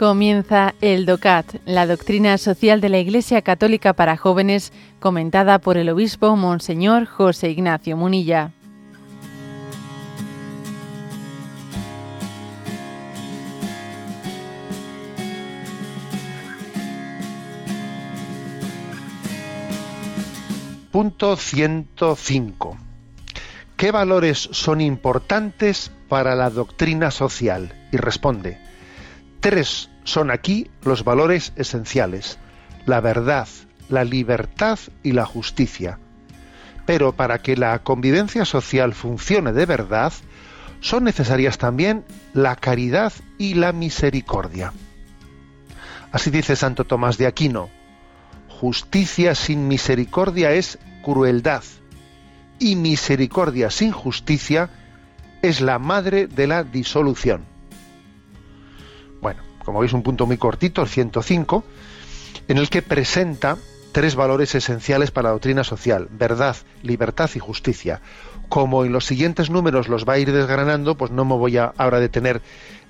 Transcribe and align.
Comienza 0.00 0.74
el 0.80 1.04
DOCAT, 1.04 1.56
la 1.66 1.86
doctrina 1.86 2.38
social 2.38 2.80
de 2.80 2.88
la 2.88 2.98
Iglesia 3.00 3.42
Católica 3.42 3.92
para 3.92 4.16
jóvenes, 4.16 4.72
comentada 4.98 5.58
por 5.58 5.76
el 5.76 5.90
obispo 5.90 6.36
Monseñor 6.36 7.04
José 7.04 7.50
Ignacio 7.50 7.98
Munilla. 7.98 8.50
Punto 20.90 21.36
105. 21.36 22.78
¿Qué 23.76 23.90
valores 23.90 24.48
son 24.50 24.80
importantes 24.80 25.92
para 26.08 26.34
la 26.34 26.48
doctrina 26.48 27.10
social? 27.10 27.74
Y 27.92 27.98
responde, 27.98 28.70
tres 29.40 29.90
son 30.04 30.30
aquí 30.30 30.70
los 30.84 31.04
valores 31.04 31.52
esenciales, 31.56 32.38
la 32.86 33.00
verdad, 33.00 33.48
la 33.88 34.04
libertad 34.04 34.78
y 35.02 35.12
la 35.12 35.26
justicia. 35.26 35.98
Pero 36.86 37.12
para 37.12 37.40
que 37.40 37.56
la 37.56 37.78
convivencia 37.80 38.44
social 38.44 38.94
funcione 38.94 39.52
de 39.52 39.66
verdad, 39.66 40.12
son 40.80 41.04
necesarias 41.04 41.58
también 41.58 42.04
la 42.32 42.56
caridad 42.56 43.12
y 43.38 43.54
la 43.54 43.72
misericordia. 43.72 44.72
Así 46.12 46.30
dice 46.30 46.56
Santo 46.56 46.84
Tomás 46.84 47.18
de 47.18 47.26
Aquino, 47.26 47.68
justicia 48.48 49.34
sin 49.34 49.68
misericordia 49.68 50.52
es 50.52 50.78
crueldad 51.02 51.62
y 52.58 52.76
misericordia 52.76 53.70
sin 53.70 53.92
justicia 53.92 54.70
es 55.42 55.60
la 55.60 55.78
madre 55.78 56.26
de 56.26 56.46
la 56.46 56.64
disolución. 56.64 57.44
Bueno, 59.20 59.42
como 59.64 59.80
veis 59.80 59.92
un 59.92 60.02
punto 60.02 60.26
muy 60.26 60.38
cortito, 60.38 60.82
el 60.82 60.88
105, 60.88 61.64
en 62.48 62.58
el 62.58 62.68
que 62.68 62.82
presenta 62.82 63.56
tres 63.92 64.14
valores 64.14 64.54
esenciales 64.54 65.10
para 65.10 65.28
la 65.28 65.32
doctrina 65.32 65.64
social, 65.64 66.08
verdad, 66.10 66.56
libertad 66.82 67.30
y 67.34 67.38
justicia. 67.38 68.00
Como 68.48 68.84
en 68.84 68.92
los 68.92 69.06
siguientes 69.06 69.50
números 69.50 69.88
los 69.88 70.08
va 70.08 70.14
a 70.14 70.18
ir 70.18 70.32
desgranando, 70.32 70.96
pues 70.96 71.10
no 71.10 71.24
me 71.24 71.36
voy 71.36 71.56
a 71.56 71.72
ahora 71.76 72.00
detener 72.00 72.40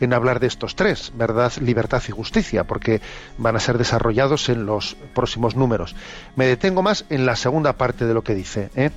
en 0.00 0.14
hablar 0.14 0.40
de 0.40 0.46
estos 0.46 0.74
tres, 0.74 1.12
verdad, 1.14 1.52
libertad 1.60 2.02
y 2.08 2.12
justicia, 2.12 2.64
porque 2.64 3.02
van 3.36 3.56
a 3.56 3.60
ser 3.60 3.76
desarrollados 3.76 4.48
en 4.48 4.64
los 4.64 4.96
próximos 5.14 5.56
números. 5.56 5.94
Me 6.36 6.46
detengo 6.46 6.82
más 6.82 7.04
en 7.10 7.26
la 7.26 7.36
segunda 7.36 7.74
parte 7.74 8.06
de 8.06 8.14
lo 8.14 8.22
que 8.22 8.34
dice. 8.34 8.70
¿eh? 8.74 8.90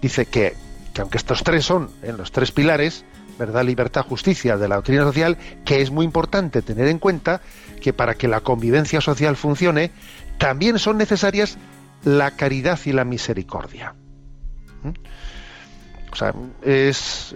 Dice 0.00 0.24
que, 0.24 0.54
que 0.94 1.02
aunque 1.02 1.18
estos 1.18 1.42
tres 1.42 1.66
son 1.66 1.90
en 2.02 2.16
los 2.16 2.32
tres 2.32 2.50
pilares, 2.52 3.04
verdad, 3.38 3.64
libertad, 3.64 4.02
justicia 4.02 4.56
de 4.56 4.68
la 4.68 4.76
doctrina 4.76 5.02
social, 5.02 5.36
que 5.64 5.80
es 5.82 5.90
muy 5.90 6.04
importante 6.04 6.62
tener 6.62 6.88
en 6.88 6.98
cuenta 6.98 7.40
que 7.80 7.92
para 7.92 8.14
que 8.14 8.28
la 8.28 8.40
convivencia 8.40 9.00
social 9.00 9.36
funcione, 9.36 9.90
también 10.38 10.78
son 10.78 10.98
necesarias 10.98 11.58
la 12.04 12.32
caridad 12.32 12.78
y 12.84 12.92
la 12.92 13.04
misericordia. 13.04 13.94
¿Mm? 14.82 14.92
O 16.12 16.16
sea, 16.16 16.34
es, 16.62 17.34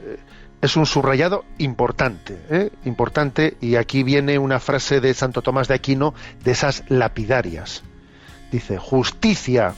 es 0.63 0.77
un 0.77 0.87
subrayado 0.87 1.45
importante, 1.59 2.39
¿eh? 2.51 2.71
importante, 2.85 3.57
y 3.61 3.77
aquí 3.77 4.03
viene 4.03 4.39
una 4.39 4.61
frase 4.61 5.01
de 5.01 5.13
Santo 5.15 5.43
Tomás 5.43 5.69
de 5.69 5.75
Aquino, 5.75 6.15
de 6.45 6.53
esas 6.53 6.85
lapidarias. 6.89 7.83
Dice, 8.51 8.79
justicia 8.79 9.75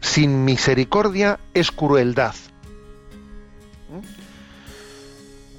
sin 0.00 0.44
misericordia 0.44 1.38
es 1.54 1.70
crueldad. 1.70 2.34
¿Mm? 3.90 4.25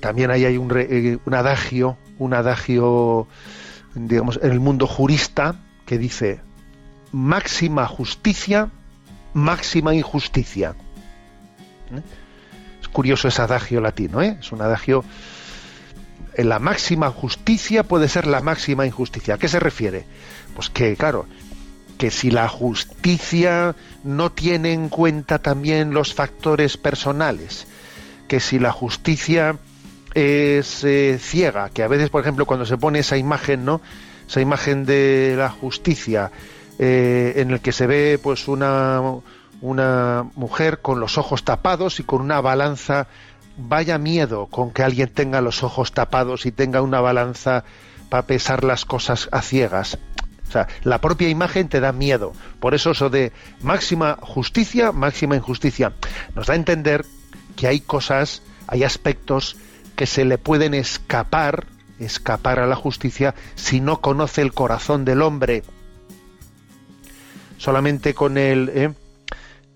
También 0.08 0.32
ahí 0.32 0.46
hay 0.46 0.56
un, 0.56 0.72
eh, 0.74 1.18
un 1.26 1.34
adagio, 1.34 1.98
un 2.18 2.34
adagio, 2.34 3.28
digamos, 3.94 4.40
en 4.42 4.54
el 4.54 4.62
mundo 4.62 4.88
jurista, 4.88 5.56
que 5.86 5.98
dice, 5.98 6.40
máxima 7.12 7.86
justicia, 7.88 8.70
máxima 9.34 9.94
injusticia. 9.94 10.76
¿Eh? 11.92 12.02
Es 12.82 12.88
curioso 12.88 13.28
ese 13.28 13.42
adagio 13.42 13.82
latino, 13.82 14.22
¿eh? 14.22 14.38
es 14.40 14.54
un 14.54 14.62
adagio. 14.62 15.04
En 16.36 16.48
la 16.48 16.60
máxima 16.60 17.10
justicia 17.10 17.84
puede 17.84 18.08
ser 18.08 18.28
la 18.28 18.40
máxima 18.40 18.86
injusticia. 18.86 19.34
¿A 19.34 19.38
qué 19.38 19.50
se 19.50 19.60
refiere? 19.60 20.06
Pues 20.56 20.70
que, 20.70 20.96
claro, 20.96 21.26
que 21.98 22.12
si 22.12 22.32
la 22.32 22.48
justicia 22.48 23.76
no 24.06 24.32
tiene 24.32 24.72
en 24.72 24.88
cuenta 24.88 25.40
también 25.40 25.94
los 25.94 26.14
factores 26.14 26.78
personales, 26.78 27.68
que 28.30 28.40
si 28.40 28.58
la 28.58 28.72
justicia 28.72 29.58
es 30.18 30.84
eh, 30.84 31.20
ciega, 31.22 31.70
que 31.70 31.84
a 31.84 31.88
veces, 31.88 32.10
por 32.10 32.22
ejemplo, 32.22 32.48
cuando 32.48 32.66
se 32.66 32.76
pone 32.76 33.00
esa 33.00 33.18
imagen, 33.18 33.66
¿no? 33.66 33.82
Esa 34.28 34.42
imagen 34.42 34.84
de 34.84 35.36
la 35.38 35.50
justicia 35.50 36.32
eh, 36.80 37.34
en 37.36 37.52
el 37.52 37.60
que 37.60 37.72
se 37.72 37.86
ve 37.86 38.20
pues 38.22 38.48
una, 38.48 39.00
una 39.62 40.26
mujer 40.34 40.80
con 40.82 41.00
los 41.00 41.20
ojos 41.20 41.44
tapados 41.44 42.00
y 42.00 42.04
con 42.04 42.22
una 42.22 42.42
balanza. 42.42 43.08
Vaya 43.58 44.00
miedo 44.00 44.48
con 44.48 44.72
que 44.72 44.82
alguien 44.82 45.10
tenga 45.10 45.40
los 45.40 45.62
ojos 45.64 45.92
tapados 45.92 46.48
y 46.48 46.52
tenga 46.52 46.82
una 46.82 47.00
balanza 47.00 47.64
para 48.10 48.26
pesar 48.26 48.64
las 48.64 48.86
cosas 48.86 49.30
a 49.32 49.44
ciegas. 49.44 50.00
O 50.48 50.52
sea, 50.52 50.68
la 50.82 51.00
propia 51.00 51.30
imagen 51.30 51.70
te 51.70 51.80
da 51.80 51.92
miedo. 51.92 52.34
Por 52.60 52.74
eso 52.74 52.92
eso 52.92 53.12
de 53.12 53.34
máxima 53.62 54.18
justicia, 54.20 54.92
máxima 54.92 55.36
injusticia. 55.36 55.94
Nos 56.34 56.48
da 56.48 56.54
a 56.54 56.58
entender 56.58 57.06
que 57.56 57.68
hay 57.68 57.82
cosas, 57.82 58.42
hay 58.68 58.84
aspectos 58.84 59.58
que 59.98 60.06
se 60.06 60.24
le 60.24 60.38
pueden 60.38 60.74
escapar, 60.74 61.66
escapar 62.00 62.60
a 62.60 62.68
la 62.68 62.78
justicia 62.78 63.36
si 63.56 63.82
no 63.82 64.00
conoce 64.00 64.42
el 64.42 64.54
corazón 64.54 65.04
del 65.04 65.22
hombre 65.22 65.64
solamente 67.58 68.14
con 68.14 68.38
el, 68.38 68.70
¿eh? 68.70 68.94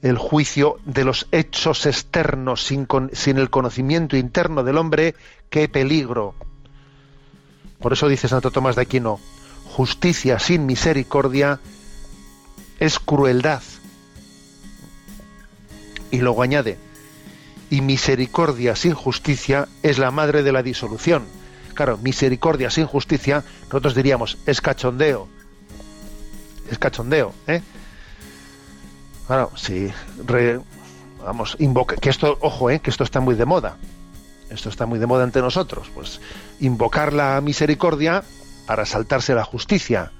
el 0.01 0.17
juicio 0.17 0.77
de 0.85 1.03
los 1.03 1.27
hechos 1.31 1.85
externos, 1.85 2.63
sin, 2.63 2.87
sin 3.11 3.37
el 3.37 3.49
conocimiento 3.49 4.15
interno 4.15 4.63
del 4.63 4.77
hombre, 4.77 5.15
qué 5.49 5.67
peligro. 5.67 6.35
Por 7.79 7.93
eso 7.93 8.07
dice 8.07 8.27
Santo 8.27 8.51
Tomás 8.51 8.75
de 8.75 8.83
Aquino, 8.83 9.19
justicia 9.65 10.39
sin 10.39 10.65
misericordia 10.65 11.59
es 12.79 12.99
crueldad. 12.99 13.61
Y 16.11 16.19
luego 16.19 16.43
añade, 16.43 16.77
y 17.71 17.81
misericordia 17.81 18.75
sin 18.75 18.93
justicia 18.93 19.67
es 19.81 19.97
la 19.97 20.11
madre 20.11 20.43
de 20.43 20.51
la 20.51 20.61
disolución. 20.61 21.23
Claro, 21.73 21.97
misericordia 21.97 22.69
sin 22.69 22.85
justicia, 22.85 23.43
nosotros 23.63 23.95
diríamos, 23.95 24.37
es 24.45 24.61
cachondeo 24.61 25.27
es 26.71 26.79
cachondeo, 26.79 27.33
¿eh? 27.47 27.61
Claro, 29.27 29.51
si 29.55 29.91
vamos, 31.23 31.55
invoca, 31.59 31.95
que 31.95 32.09
esto, 32.09 32.37
ojo, 32.41 32.69
¿eh? 32.69 32.79
que 32.79 32.89
esto 32.89 33.03
está 33.03 33.19
muy 33.19 33.35
de 33.35 33.45
moda. 33.45 33.77
Esto 34.49 34.69
está 34.69 34.85
muy 34.85 34.99
de 34.99 35.05
moda 35.05 35.23
entre 35.23 35.41
nosotros. 35.41 35.89
Pues 35.93 36.19
invocar 36.59 37.13
la 37.13 37.39
misericordia 37.41 38.23
para 38.65 38.85
saltarse 38.85 39.35
la 39.35 39.43
justicia. 39.43 40.11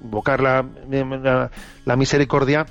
Invocar 0.00 0.40
la, 0.40 1.96
misericordia, 1.96 2.66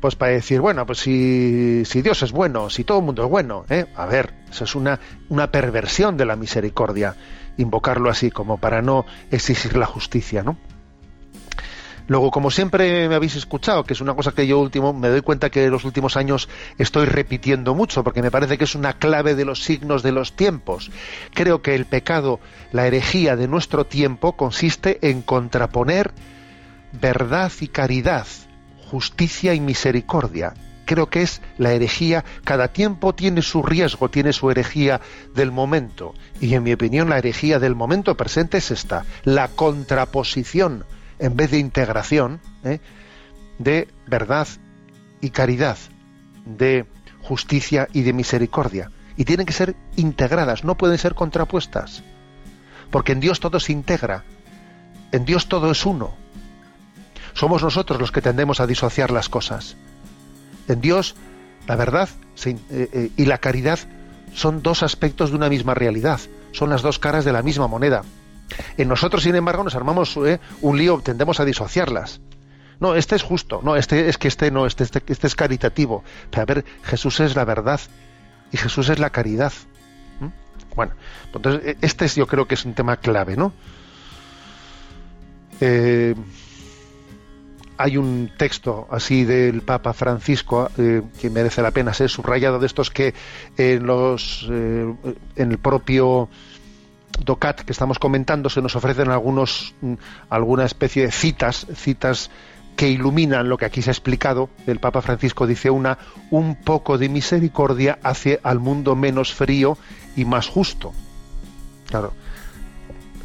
pues 0.00 0.16
para 0.16 0.32
decir, 0.32 0.60
bueno, 0.60 0.86
pues 0.86 0.98
si, 0.98 1.84
si, 1.84 2.02
Dios 2.02 2.22
es 2.22 2.32
bueno, 2.32 2.70
si 2.70 2.84
todo 2.84 2.98
el 2.98 3.04
mundo 3.04 3.24
es 3.24 3.30
bueno, 3.30 3.64
¿eh? 3.68 3.86
a 3.94 4.06
ver, 4.06 4.32
eso 4.50 4.64
es 4.64 4.74
una, 4.74 4.98
una 5.28 5.50
perversión 5.50 6.16
de 6.16 6.24
la 6.24 6.36
misericordia, 6.36 7.14
invocarlo 7.58 8.10
así, 8.10 8.30
como 8.30 8.58
para 8.58 8.80
no 8.80 9.04
exigir 9.30 9.76
la 9.76 9.86
justicia, 9.86 10.42
¿no? 10.42 10.56
Luego, 12.10 12.32
como 12.32 12.50
siempre 12.50 13.08
me 13.08 13.14
habéis 13.14 13.36
escuchado, 13.36 13.84
que 13.84 13.92
es 13.92 14.00
una 14.00 14.14
cosa 14.14 14.32
que 14.32 14.44
yo 14.44 14.58
último 14.58 14.92
me 14.92 15.08
doy 15.10 15.20
cuenta 15.20 15.48
que 15.48 15.66
en 15.66 15.70
los 15.70 15.84
últimos 15.84 16.16
años 16.16 16.48
estoy 16.76 17.04
repitiendo 17.04 17.72
mucho, 17.76 18.02
porque 18.02 18.20
me 18.20 18.32
parece 18.32 18.58
que 18.58 18.64
es 18.64 18.74
una 18.74 18.94
clave 18.94 19.36
de 19.36 19.44
los 19.44 19.62
signos 19.62 20.02
de 20.02 20.10
los 20.10 20.32
tiempos. 20.32 20.90
Creo 21.34 21.62
que 21.62 21.76
el 21.76 21.84
pecado, 21.84 22.40
la 22.72 22.88
herejía 22.88 23.36
de 23.36 23.46
nuestro 23.46 23.84
tiempo 23.86 24.36
consiste 24.36 24.98
en 25.08 25.22
contraponer 25.22 26.10
verdad 26.90 27.52
y 27.60 27.68
caridad, 27.68 28.26
justicia 28.90 29.54
y 29.54 29.60
misericordia. 29.60 30.54
Creo 30.84 31.08
que 31.08 31.22
es 31.22 31.40
la 31.58 31.72
herejía, 31.72 32.24
cada 32.42 32.68
tiempo 32.68 33.14
tiene 33.14 33.42
su 33.42 33.62
riesgo, 33.62 34.10
tiene 34.10 34.32
su 34.32 34.50
herejía 34.50 35.00
del 35.34 35.52
momento. 35.52 36.14
Y 36.40 36.54
en 36.54 36.64
mi 36.64 36.72
opinión 36.72 37.08
la 37.08 37.18
herejía 37.18 37.60
del 37.60 37.76
momento 37.76 38.16
presente 38.16 38.58
es 38.58 38.72
esta, 38.72 39.04
la 39.22 39.46
contraposición 39.46 40.84
en 41.20 41.36
vez 41.36 41.52
de 41.52 41.58
integración, 41.58 42.40
¿eh? 42.64 42.80
de 43.58 43.86
verdad 44.08 44.48
y 45.20 45.30
caridad, 45.30 45.78
de 46.44 46.86
justicia 47.22 47.86
y 47.92 48.02
de 48.02 48.12
misericordia. 48.12 48.90
Y 49.16 49.24
tienen 49.24 49.46
que 49.46 49.52
ser 49.52 49.76
integradas, 49.96 50.64
no 50.64 50.76
pueden 50.76 50.98
ser 50.98 51.14
contrapuestas. 51.14 52.02
Porque 52.90 53.12
en 53.12 53.20
Dios 53.20 53.38
todo 53.38 53.60
se 53.60 53.72
integra, 53.72 54.24
en 55.12 55.24
Dios 55.24 55.46
todo 55.46 55.70
es 55.70 55.86
uno. 55.86 56.16
Somos 57.34 57.62
nosotros 57.62 58.00
los 58.00 58.12
que 58.12 58.22
tendemos 58.22 58.60
a 58.60 58.66
disociar 58.66 59.10
las 59.10 59.28
cosas. 59.28 59.76
En 60.68 60.80
Dios 60.80 61.16
la 61.66 61.76
verdad 61.76 62.08
eh, 62.44 62.56
eh, 62.70 63.10
y 63.16 63.24
la 63.26 63.38
caridad 63.38 63.78
son 64.34 64.62
dos 64.62 64.82
aspectos 64.82 65.30
de 65.30 65.36
una 65.36 65.48
misma 65.48 65.74
realidad, 65.74 66.20
son 66.52 66.70
las 66.70 66.82
dos 66.82 66.98
caras 66.98 67.24
de 67.24 67.32
la 67.32 67.42
misma 67.42 67.68
moneda. 67.68 68.02
En 68.76 68.88
nosotros, 68.88 69.22
sin 69.22 69.36
embargo, 69.36 69.62
nos 69.62 69.74
armamos 69.74 70.16
¿eh? 70.16 70.40
un 70.60 70.78
lío, 70.78 71.00
tendemos 71.00 71.38
a 71.38 71.44
disociarlas. 71.44 72.20
No, 72.80 72.94
este 72.94 73.14
es 73.14 73.22
justo, 73.22 73.60
no, 73.62 73.76
este 73.76 74.08
es 74.08 74.18
que 74.18 74.28
este 74.28 74.50
no, 74.50 74.66
este, 74.66 74.84
este, 74.84 75.02
este 75.06 75.26
es 75.26 75.36
caritativo. 75.36 76.02
Pero 76.30 76.42
a 76.42 76.46
ver, 76.46 76.64
Jesús 76.82 77.20
es 77.20 77.36
la 77.36 77.44
verdad 77.44 77.80
y 78.50 78.56
Jesús 78.56 78.88
es 78.88 78.98
la 78.98 79.10
caridad. 79.10 79.52
Bueno, 80.74 80.92
entonces 81.32 81.62
e, 81.64 81.76
este 81.82 82.06
es, 82.06 82.14
yo 82.14 82.26
creo 82.26 82.46
que 82.46 82.54
es 82.54 82.64
un 82.64 82.74
tema 82.74 82.96
clave, 82.96 83.36
¿no? 83.36 83.52
Eh, 85.60 86.14
hay 87.80 87.96
un 87.96 88.30
texto 88.36 88.86
así 88.90 89.24
del 89.24 89.62
Papa 89.62 89.94
Francisco 89.94 90.70
eh, 90.76 91.00
que 91.18 91.30
merece 91.30 91.62
la 91.62 91.70
pena 91.70 91.94
ser 91.94 92.10
subrayado 92.10 92.58
de 92.58 92.66
estos 92.66 92.90
que 92.90 93.14
en 93.56 93.86
los 93.86 94.46
eh, 94.50 94.94
en 95.36 95.50
el 95.50 95.56
propio 95.56 96.28
DOCAT 97.24 97.62
que 97.62 97.72
estamos 97.72 97.98
comentando 97.98 98.50
se 98.50 98.60
nos 98.60 98.76
ofrecen 98.76 99.08
algunos 99.08 99.74
mm, 99.80 99.94
alguna 100.28 100.66
especie 100.66 101.06
de 101.06 101.10
citas 101.10 101.66
citas 101.74 102.30
que 102.76 102.90
iluminan 102.90 103.48
lo 103.48 103.56
que 103.56 103.64
aquí 103.64 103.82
se 103.82 103.90
ha 103.90 103.92
explicado. 103.92 104.50
El 104.66 104.78
Papa 104.78 105.00
Francisco 105.00 105.46
dice 105.46 105.70
una 105.70 105.98
un 106.30 106.56
poco 106.56 106.98
de 106.98 107.08
misericordia 107.08 107.98
hace 108.02 108.40
al 108.42 108.58
mundo 108.58 108.94
menos 108.94 109.32
frío 109.32 109.78
y 110.16 110.26
más 110.26 110.48
justo. 110.48 110.92
Claro. 111.88 112.12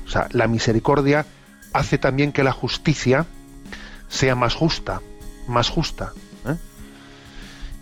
O 0.05 0.09
sea, 0.09 0.27
la 0.31 0.47
misericordia 0.47 1.25
hace 1.73 1.97
también 1.97 2.31
que 2.31 2.43
la 2.43 2.51
justicia 2.53 3.25
sea 4.07 4.35
más 4.35 4.55
justa, 4.55 5.01
más 5.47 5.69
justa. 5.69 6.13
¿eh? 6.47 6.55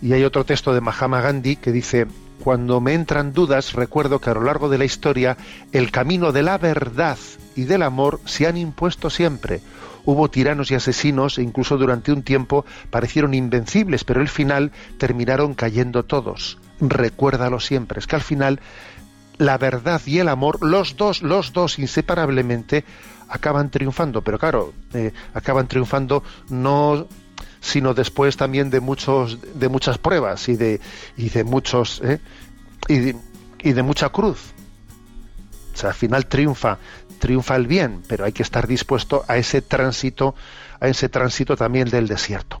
Y 0.02 0.12
hay 0.12 0.24
otro 0.24 0.44
texto 0.44 0.74
de 0.74 0.80
Mahatma 0.80 1.20
Gandhi 1.20 1.56
que 1.56 1.72
dice, 1.72 2.06
cuando 2.42 2.80
me 2.80 2.94
entran 2.94 3.32
dudas, 3.32 3.72
recuerdo 3.72 4.20
que 4.20 4.30
a 4.30 4.34
lo 4.34 4.42
largo 4.42 4.68
de 4.68 4.78
la 4.78 4.84
historia 4.84 5.36
el 5.72 5.90
camino 5.90 6.32
de 6.32 6.42
la 6.42 6.58
verdad 6.58 7.18
y 7.56 7.64
del 7.64 7.82
amor 7.82 8.20
se 8.24 8.46
han 8.46 8.56
impuesto 8.56 9.08
siempre. 9.10 9.60
Hubo 10.04 10.28
tiranos 10.28 10.70
y 10.70 10.74
asesinos 10.74 11.38
e 11.38 11.42
incluso 11.42 11.78
durante 11.78 12.12
un 12.12 12.22
tiempo 12.22 12.66
parecieron 12.90 13.32
invencibles, 13.32 14.04
pero 14.04 14.20
al 14.20 14.28
final 14.28 14.72
terminaron 14.98 15.54
cayendo 15.54 16.04
todos. 16.04 16.58
Recuérdalo 16.80 17.60
siempre. 17.60 18.00
Es 18.00 18.06
que 18.06 18.16
al 18.16 18.22
final 18.22 18.60
la 19.38 19.58
verdad 19.58 20.00
y 20.06 20.18
el 20.18 20.28
amor, 20.28 20.64
los 20.64 20.96
dos, 20.96 21.22
los 21.22 21.52
dos 21.52 21.78
inseparablemente, 21.78 22.84
acaban 23.28 23.70
triunfando, 23.70 24.22
pero 24.22 24.38
claro, 24.38 24.72
eh, 24.92 25.12
acaban 25.32 25.66
triunfando 25.66 26.22
no 26.48 27.06
sino 27.60 27.94
después 27.94 28.36
también 28.36 28.68
de 28.68 28.80
muchos 28.80 29.38
de 29.54 29.68
muchas 29.68 29.96
pruebas 29.96 30.48
y 30.48 30.56
de 30.56 30.80
y 31.16 31.30
de 31.30 31.44
muchos 31.44 32.00
eh, 32.04 32.20
y, 32.88 33.72
de, 33.72 33.82
mucha 33.82 34.10
cruz. 34.10 34.52
O 35.72 35.76
sea, 35.76 35.90
al 35.90 35.94
final 35.96 36.26
triunfa 36.26 36.78
triunfa 37.18 37.56
el 37.56 37.66
bien, 37.66 38.02
pero 38.06 38.26
hay 38.26 38.32
que 38.32 38.42
estar 38.42 38.66
dispuesto 38.66 39.24
a 39.26 39.38
ese 39.38 39.62
tránsito 39.62 40.34
a 40.78 40.88
ese 40.88 41.08
tránsito 41.08 41.56
también 41.56 41.88
del 41.88 42.06
desierto. 42.06 42.60